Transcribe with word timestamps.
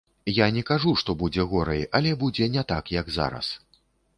Я 0.35 0.45
не 0.55 0.63
кажу, 0.69 0.93
што 1.01 1.15
будзе 1.19 1.45
горай, 1.51 1.85
але 1.99 2.17
будзе 2.25 2.51
не 2.57 2.63
так, 2.73 2.91
як 2.99 3.15
зараз. 3.19 3.53